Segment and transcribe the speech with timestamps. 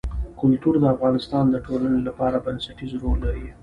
[0.39, 3.47] کلتور د افغانستان د ټولنې لپاره بنسټيز رول لري.